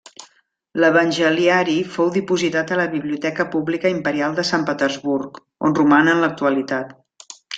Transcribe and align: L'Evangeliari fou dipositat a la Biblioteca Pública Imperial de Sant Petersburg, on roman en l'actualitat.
L'Evangeliari 0.83 1.75
fou 1.97 2.07
dipositat 2.15 2.71
a 2.71 2.79
la 2.79 2.87
Biblioteca 2.95 3.45
Pública 3.57 3.91
Imperial 3.97 4.35
de 4.41 4.47
Sant 4.53 4.65
Petersburg, 4.71 5.39
on 5.69 5.79
roman 5.83 6.13
en 6.17 6.25
l'actualitat. 6.25 6.99